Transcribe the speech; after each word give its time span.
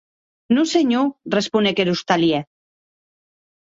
Non 0.55 0.67
senhor, 0.75 1.05
responec 1.37 1.75
er 1.81 1.89
ostalièr. 1.95 2.43